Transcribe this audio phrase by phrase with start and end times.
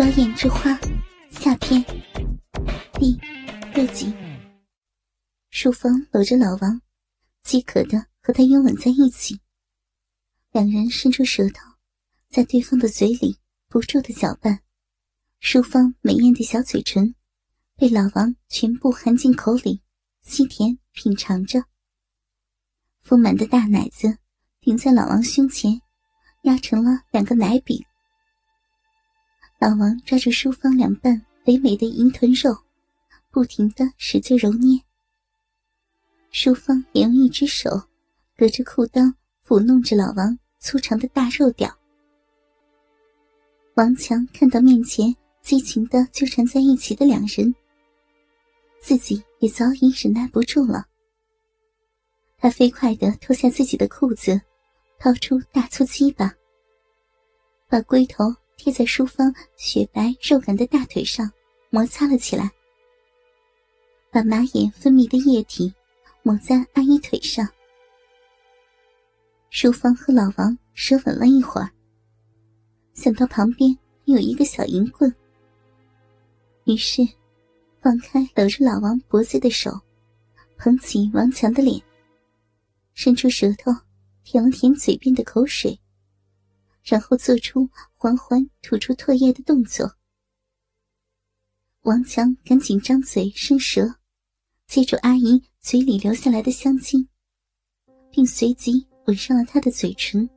[0.00, 0.80] 妖艳之花
[1.30, 1.84] 下篇
[2.94, 3.20] 第
[3.74, 4.10] 六集。
[5.50, 6.80] 淑芳搂着老王，
[7.42, 9.38] 饥渴的和他拥吻在一起。
[10.52, 11.66] 两人伸出舌头，
[12.30, 13.36] 在对方的嘴里
[13.68, 14.60] 不住的搅拌。
[15.38, 17.14] 淑芳美艳的小嘴唇
[17.76, 19.82] 被老王全部含进口里，
[20.22, 21.64] 吸甜品尝着。
[23.02, 24.16] 丰满的大奶子
[24.62, 25.82] 顶在老王胸前，
[26.44, 27.84] 压成了两个奶饼。
[29.60, 32.56] 老王抓住淑芳两瓣肥美的银臀肉，
[33.30, 34.80] 不停的使劲揉捏。
[36.30, 37.70] 淑芳也用一只手
[38.38, 39.12] 隔着裤裆
[39.46, 41.70] 抚弄着老王粗长的大肉屌。
[43.74, 47.54] 王强看到面前激情的纠缠在一起的两人，
[48.80, 50.86] 自己也早已忍耐不住了。
[52.38, 54.40] 他飞快的脱下自己的裤子，
[54.98, 56.34] 掏出大粗鸡巴，
[57.68, 58.34] 把龟头。
[58.62, 61.32] 贴在淑芳雪白肉感的大腿上，
[61.70, 62.50] 摩擦了起来，
[64.10, 65.72] 把马眼分泌的液体
[66.22, 67.48] 抹在阿姨腿上。
[69.48, 71.70] 淑芳和老王舌吻了一会儿，
[72.92, 75.10] 想到旁边有一个小银棍，
[76.64, 77.00] 于是
[77.80, 79.70] 放开搂着老王脖子的手，
[80.58, 81.80] 捧起王强的脸，
[82.92, 83.72] 伸出舌头
[84.22, 85.80] 舔了舔嘴边的口水。
[86.82, 89.96] 然后做出缓缓吐出唾液的动作。
[91.82, 93.94] 王强赶紧张嘴伸舌，
[94.66, 97.08] 接住阿姨嘴里流下来的香精，
[98.10, 100.28] 并随即吻上了她的嘴唇。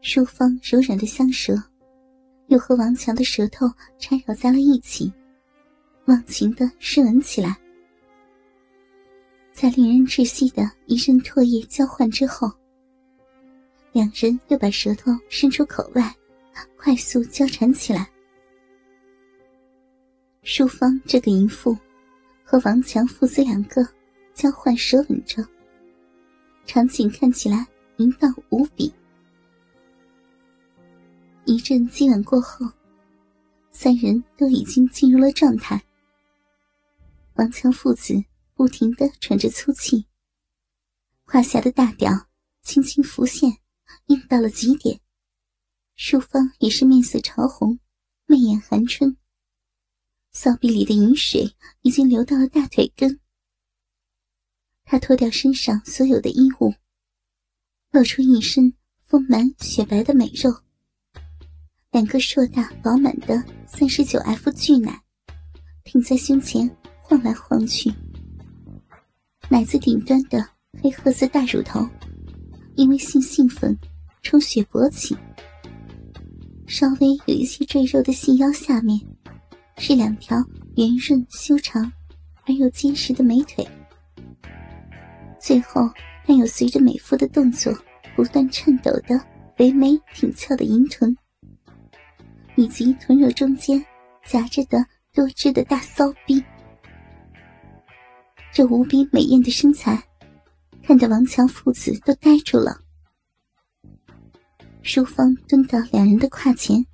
[0.00, 1.54] 淑芳柔软的香舌，
[2.48, 3.66] 又和王强的舌头
[3.98, 5.12] 缠绕在了一起，
[6.06, 7.56] 忘情的湿吻起来。
[9.52, 12.50] 在令人窒息的一阵唾液交换之后。
[13.92, 16.16] 两人又把舌头伸出口外，
[16.76, 18.10] 快速交缠起来。
[20.42, 21.76] 淑芳这个淫妇
[22.42, 23.86] 和王强父子两个
[24.34, 25.46] 交换舌吻着，
[26.64, 27.66] 场景看起来
[27.98, 28.92] 淫荡无比。
[31.44, 32.66] 一阵激吻过后，
[33.70, 35.80] 三人都已经进入了状态。
[37.34, 38.14] 王强父子
[38.54, 40.06] 不停的喘着粗气，
[41.24, 42.10] 胯下的大屌
[42.62, 43.61] 轻轻浮现。
[44.06, 45.00] 硬到了极点，
[45.96, 47.78] 淑芳也是面色潮红，
[48.26, 49.16] 媚眼含春。
[50.32, 53.20] 骚逼里的饮水已经流到了大腿根。
[54.84, 56.74] 她脱掉身上所有的衣物，
[57.90, 58.74] 露出一身
[59.04, 60.50] 丰满雪白的美肉，
[61.90, 65.02] 两个硕大饱满的三十九 F 巨奶
[65.84, 66.68] 挺在胸前
[67.02, 67.92] 晃来晃去，
[69.48, 70.46] 奶子顶端的
[70.82, 71.88] 黑褐色大乳头。
[72.74, 73.78] 因为性兴奋，
[74.22, 75.16] 充血勃起，
[76.66, 78.98] 稍微有一些赘肉的细腰下面，
[79.76, 80.36] 是两条
[80.76, 81.92] 圆润修长
[82.46, 83.66] 而又结实的美腿。
[85.38, 85.82] 最后
[86.24, 87.76] 还有随着美妇的动作
[88.14, 89.20] 不断颤抖的
[89.56, 91.14] 肥美挺翘的银臀，
[92.54, 93.84] 以及臀肉中间
[94.24, 94.78] 夹着的
[95.12, 96.42] 多汁的大骚逼。
[98.52, 100.02] 这无比美艳的身材。
[100.84, 102.76] 看得王强父子都呆住了。
[104.82, 106.84] 淑芳蹲到两人的胯前，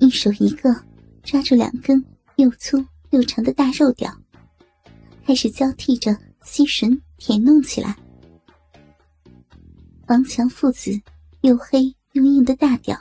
[0.00, 0.74] 一手一个
[1.22, 2.02] 抓住两根
[2.36, 4.10] 又粗又长的大肉屌，
[5.26, 7.94] 开始交替着吸吮舔弄起来。
[10.08, 10.90] 王强父子
[11.42, 12.98] 又黑又硬的大屌，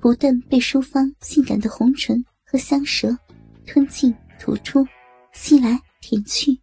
[0.00, 3.16] 不断被淑芳性感的红唇和香舌
[3.64, 4.84] 吞进吐出，
[5.32, 6.58] 吸来舔去。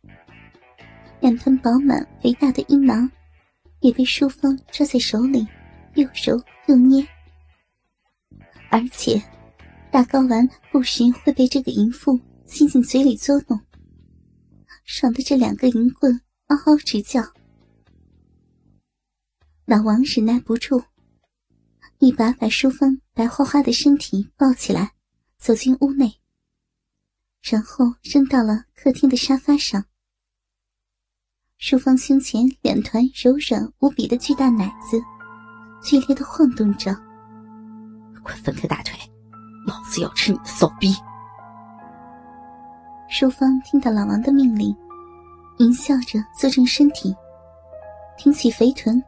[1.22, 3.10] 两团饱满肥大的阴囊，
[3.80, 5.48] 也被淑芳抓在手里，
[5.96, 7.08] 又揉又捏。
[8.70, 9.22] 而且，
[9.92, 13.60] 大睾丸不时会被这个淫妇吸进嘴里作弄，
[14.84, 17.22] 爽的这两个淫棍嗷嗷直叫。
[19.66, 20.84] 老王忍耐不住，
[22.00, 24.94] 一把把淑芳白花花的身体抱起来，
[25.38, 26.20] 走进屋内，
[27.42, 29.86] 然后扔到了客厅的沙发上。
[31.58, 35.02] 淑芳胸前两团柔软无比的巨大奶子，
[35.82, 36.96] 剧烈的晃动着。
[38.24, 38.98] 快分开大腿，
[39.66, 40.94] 老子要吃你的骚逼！
[43.10, 44.76] 淑芳听到老王的命令，
[45.58, 47.16] 淫笑着坐正身体，
[48.18, 49.02] 挺起肥臀，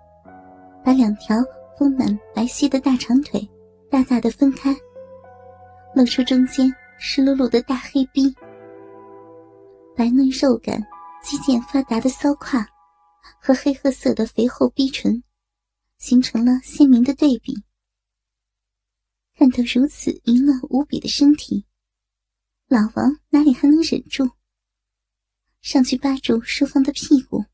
[0.84, 1.38] 把两条
[1.78, 3.48] 丰满白皙的大长腿
[3.90, 4.76] 大大的分开，
[5.96, 8.34] 露出中间湿漉漉的大黑逼，
[9.96, 10.82] 白嫩肉感。
[11.24, 12.66] 肌腱发达的骚胯
[13.40, 15.22] 和黑褐色的肥厚逼唇，
[16.02, 17.64] 形成了鲜明的对比。
[19.36, 21.66] 看到如此淫乱无比的身体，
[22.68, 24.32] 老王哪里还能忍住？
[25.62, 27.46] 上去扒住淑芳的屁股，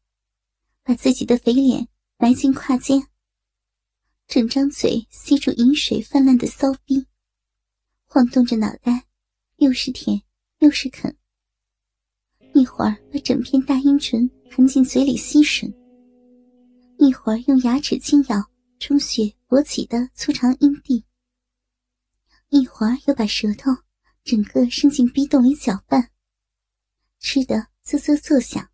[0.81, 3.07] 把自己的肥脸埋进胯间，
[4.27, 7.05] 整张嘴吸住饮水泛滥的骚逼，
[8.05, 9.07] 晃动着脑袋，
[9.57, 10.23] 又是舔
[10.59, 11.17] 又是啃。
[12.53, 15.69] 一会儿把整片大阴唇含进嘴里吸吮，
[16.99, 18.49] 一会儿用牙齿轻咬
[18.79, 21.05] 充血勃起的粗长阴蒂。
[22.49, 23.71] 一会儿又把舌头
[24.23, 26.09] 整个伸进逼洞里搅拌，
[27.19, 28.69] 吃得啧啧作响。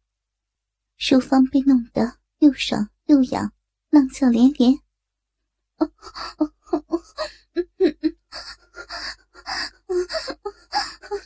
[0.98, 3.52] 淑芳被弄得又爽又痒，
[3.90, 4.80] 浪叫连连。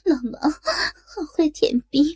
[0.06, 2.16] 老王好会舔逼，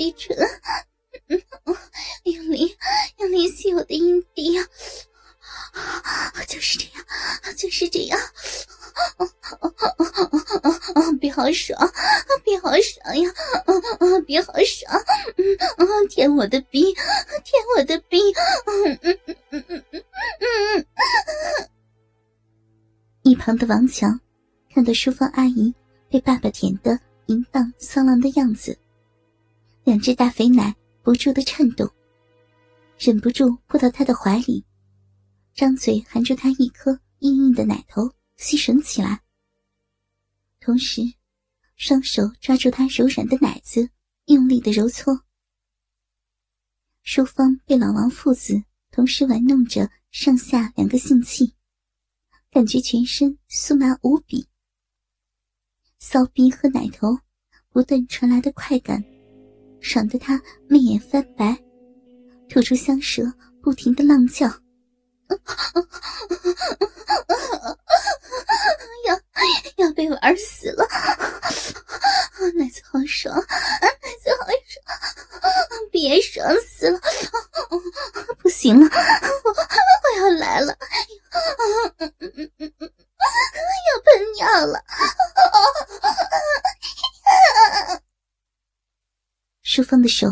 [0.00, 0.34] 逼唇，
[2.24, 2.74] 用力
[3.18, 4.64] 用力吸我的阴蒂啊！
[6.48, 7.04] 就是这样，
[7.54, 8.18] 就是这样。
[11.20, 11.78] 别好爽，
[12.42, 13.30] 别好爽呀！
[14.26, 15.04] 别好爽，
[15.36, 18.18] 嗯，舔我的逼，舔我的逼，
[18.64, 20.86] 嗯嗯嗯嗯嗯嗯嗯。
[23.20, 24.18] 一旁的王强
[24.72, 25.74] 看到淑芳阿姨
[26.08, 28.78] 被爸爸舔得淫荡骚浪的样子，
[29.90, 30.72] 两只大肥奶
[31.02, 31.90] 不住的颤动，
[32.96, 34.64] 忍不住扑到他的怀里，
[35.52, 39.20] 张嘴含住他一颗硬硬的奶头吸吮起来。
[40.60, 41.02] 同时，
[41.74, 43.90] 双手抓住他柔软的奶子，
[44.26, 45.24] 用力的揉搓。
[47.02, 48.62] 淑芳被老王父子
[48.92, 51.52] 同时玩弄着上下两个性器，
[52.48, 54.46] 感觉全身酥麻无比。
[55.98, 57.18] 骚逼和奶头
[57.70, 59.04] 不断传来的快感，
[59.80, 61.56] 爽得他媚眼翻白，
[62.48, 63.22] 吐出香舌，
[63.62, 64.46] 不停的浪叫。
[69.06, 69.18] 要
[69.76, 70.86] 要被玩死了！
[72.56, 73.34] 奶子好爽，
[73.80, 73.88] 奶
[74.22, 74.84] 子好爽，
[75.90, 77.00] 别爽死了！
[78.38, 78.86] 不行了，
[79.44, 79.56] 我我
[80.18, 80.76] 要来了！
[83.88, 84.82] 要喷尿了！
[89.80, 90.26] 淑芳的手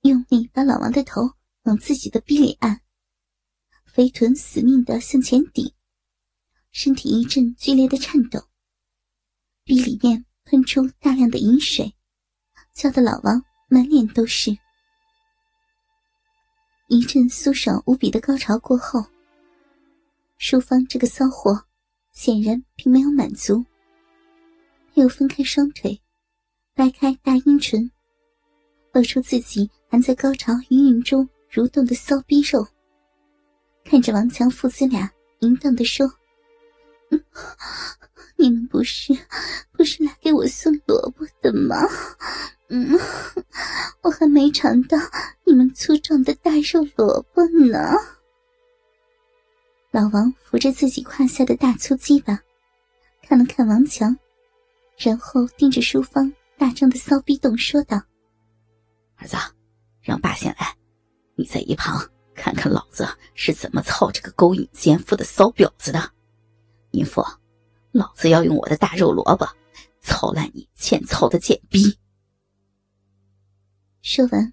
[0.00, 1.20] 用力把老王的头
[1.64, 2.80] 往自己的逼里按。
[3.84, 5.74] 肥臀死命的向前顶，
[6.72, 8.48] 身体一阵剧烈的颤抖，
[9.62, 11.94] 鼻里面喷出大量的饮水，
[12.72, 14.56] 叫得老王满脸都是。
[16.88, 19.04] 一阵酥爽无比的高潮过后，
[20.38, 21.66] 淑芳这个骚货
[22.12, 23.66] 显然并没有满足，
[24.94, 26.00] 又分开双腿，
[26.72, 27.90] 掰开大阴唇，
[28.92, 32.66] 露出自己还在高潮余韵中蠕动的骚逼肉。
[33.84, 36.10] 看着王强父子俩淫荡的说
[38.36, 39.16] ：“你们不是
[39.72, 41.76] 不是来给我送萝卜的吗？
[42.68, 42.98] 嗯，
[44.02, 44.98] 我还没尝到
[45.44, 47.94] 你们粗壮的大肉萝卜呢。”
[49.90, 52.38] 老王扶着自己胯下的大粗鸡巴，
[53.22, 54.14] 看了看王强，
[54.98, 58.02] 然后盯着淑芳大张的骚逼洞说道
[59.18, 59.36] ：“儿子，
[60.00, 60.74] 让爸先来，
[61.36, 62.00] 你在一旁。”
[62.40, 66.12] 看看老子是怎么操这个勾引奸夫的骚婊子的，
[66.92, 67.20] 淫妇，
[67.90, 69.44] 老子要用我的大肉萝卜
[70.00, 71.98] 操烂你欠操的贱逼！
[74.02, 74.52] 说完，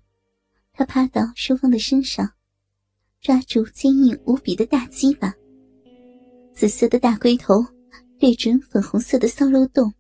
[0.73, 2.27] 他趴到淑芳的身上，
[3.21, 5.31] 抓住坚硬无比的大鸡巴，
[6.55, 7.63] 紫色的大龟头
[8.19, 9.93] 对准粉红色的骚肉洞，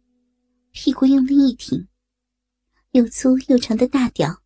[0.71, 1.87] 屁股用力一挺，
[2.93, 4.41] 又粗又长的大屌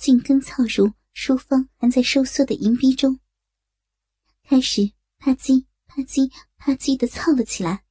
[0.00, 0.90] 紧跟操入。
[1.12, 3.18] 淑芳还在收缩的银逼中，
[4.44, 7.84] 开始啪叽啪叽啪叽的操了起来。